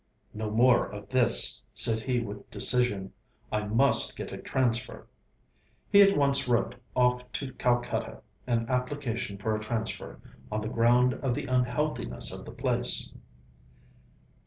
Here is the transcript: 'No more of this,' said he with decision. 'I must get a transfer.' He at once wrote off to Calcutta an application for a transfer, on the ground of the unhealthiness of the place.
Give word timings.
'No 0.33 0.49
more 0.49 0.87
of 0.87 1.09
this,' 1.09 1.61
said 1.75 2.01
he 2.01 2.19
with 2.21 2.49
decision. 2.49 3.13
'I 3.51 3.65
must 3.65 4.17
get 4.17 4.31
a 4.31 4.37
transfer.' 4.39 5.05
He 5.91 6.01
at 6.01 6.17
once 6.17 6.47
wrote 6.47 6.73
off 6.95 7.31
to 7.33 7.53
Calcutta 7.53 8.21
an 8.47 8.65
application 8.67 9.37
for 9.37 9.55
a 9.55 9.59
transfer, 9.59 10.19
on 10.51 10.61
the 10.61 10.69
ground 10.69 11.13
of 11.13 11.35
the 11.35 11.45
unhealthiness 11.45 12.33
of 12.33 12.45
the 12.45 12.51
place. 12.51 13.11